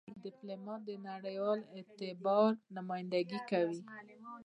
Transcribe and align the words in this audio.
ډيپلومات 0.23 0.81
د 0.85 0.89
نړېوال 1.07 1.59
اعتبار 1.75 2.49
نمایندګي 2.77 3.39
کوي. 3.49 3.79